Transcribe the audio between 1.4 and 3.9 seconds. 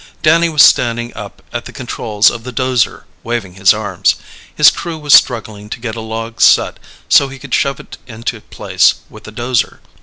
at the controls of the 'dozer, waving his